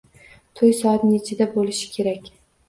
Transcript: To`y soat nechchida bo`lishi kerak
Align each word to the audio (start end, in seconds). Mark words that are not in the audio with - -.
To`y 0.61 0.69
soat 0.77 1.03
nechchida 1.09 1.47
bo`lishi 1.53 1.93
kerak 1.99 2.33